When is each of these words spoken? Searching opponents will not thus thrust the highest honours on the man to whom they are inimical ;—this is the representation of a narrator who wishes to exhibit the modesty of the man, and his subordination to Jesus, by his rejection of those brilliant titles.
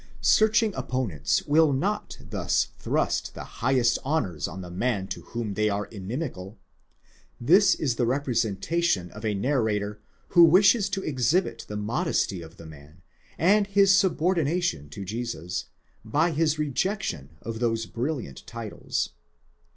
Searching 0.23 0.73
opponents 0.73 1.45
will 1.45 1.71
not 1.73 2.17
thus 2.19 2.69
thrust 2.79 3.35
the 3.35 3.43
highest 3.43 3.99
honours 4.03 4.47
on 4.47 4.61
the 4.61 4.71
man 4.71 5.05
to 5.09 5.21
whom 5.21 5.53
they 5.53 5.69
are 5.69 5.85
inimical 5.85 6.57
;—this 7.39 7.75
is 7.75 7.97
the 7.97 8.07
representation 8.07 9.11
of 9.11 9.23
a 9.23 9.35
narrator 9.35 10.01
who 10.29 10.43
wishes 10.43 10.89
to 10.89 11.03
exhibit 11.03 11.65
the 11.67 11.77
modesty 11.77 12.41
of 12.41 12.57
the 12.57 12.65
man, 12.65 13.03
and 13.37 13.67
his 13.67 13.95
subordination 13.95 14.89
to 14.89 15.05
Jesus, 15.05 15.65
by 16.03 16.31
his 16.31 16.57
rejection 16.57 17.37
of 17.43 17.59
those 17.59 17.85
brilliant 17.85 18.41
titles. 18.47 19.09